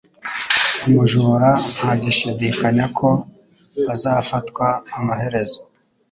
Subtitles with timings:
[0.87, 3.09] Umujura nta gushidikanya ko
[3.93, 5.59] azafatwa amaherezo